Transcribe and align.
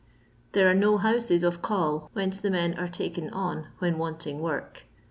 There 0.53 0.67
are 0.67 0.73
no 0.73 0.97
houses 0.97 1.43
of 1.43 1.61
call 1.61 2.09
whence 2.13 2.41
the 2.41 2.49
men 2.49 2.73
are 2.73 2.87
taken 2.87 3.29
on 3.29 3.67
when 3.77 3.99
wanting 3.99 4.39
work. 4.39 4.85